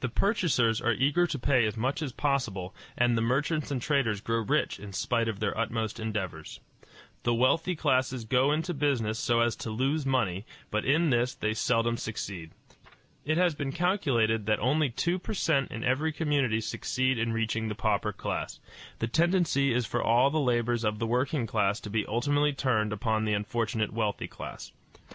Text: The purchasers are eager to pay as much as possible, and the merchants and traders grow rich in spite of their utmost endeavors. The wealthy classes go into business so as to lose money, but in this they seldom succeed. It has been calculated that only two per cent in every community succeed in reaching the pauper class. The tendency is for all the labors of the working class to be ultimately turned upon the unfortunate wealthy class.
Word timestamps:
The 0.00 0.08
purchasers 0.08 0.80
are 0.80 0.94
eager 0.94 1.26
to 1.26 1.38
pay 1.38 1.66
as 1.66 1.76
much 1.76 2.00
as 2.00 2.10
possible, 2.14 2.74
and 2.96 3.18
the 3.18 3.20
merchants 3.20 3.70
and 3.70 3.82
traders 3.82 4.22
grow 4.22 4.38
rich 4.40 4.80
in 4.80 4.94
spite 4.94 5.28
of 5.28 5.40
their 5.40 5.54
utmost 5.58 6.00
endeavors. 6.00 6.60
The 7.24 7.34
wealthy 7.34 7.76
classes 7.76 8.24
go 8.24 8.50
into 8.50 8.72
business 8.72 9.18
so 9.18 9.40
as 9.40 9.54
to 9.56 9.68
lose 9.68 10.06
money, 10.06 10.46
but 10.70 10.86
in 10.86 11.10
this 11.10 11.34
they 11.34 11.52
seldom 11.52 11.98
succeed. 11.98 12.52
It 13.26 13.36
has 13.36 13.54
been 13.54 13.72
calculated 13.72 14.46
that 14.46 14.58
only 14.58 14.88
two 14.88 15.18
per 15.18 15.34
cent 15.34 15.70
in 15.70 15.84
every 15.84 16.12
community 16.14 16.62
succeed 16.62 17.18
in 17.18 17.34
reaching 17.34 17.68
the 17.68 17.74
pauper 17.74 18.14
class. 18.14 18.58
The 19.00 19.06
tendency 19.06 19.74
is 19.74 19.84
for 19.84 20.02
all 20.02 20.30
the 20.30 20.40
labors 20.40 20.82
of 20.82 20.98
the 20.98 21.06
working 21.06 21.46
class 21.46 21.78
to 21.80 21.90
be 21.90 22.06
ultimately 22.06 22.54
turned 22.54 22.90
upon 22.90 23.26
the 23.26 23.34
unfortunate 23.34 23.92
wealthy 23.92 24.28
class. 24.28 24.72